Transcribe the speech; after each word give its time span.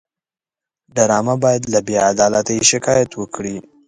ډرامه 0.95 1.35
باید 1.43 1.63
له 1.73 1.79
بېعدالتۍ 1.87 2.57
شکایت 2.71 3.11
وکړي 3.15 3.55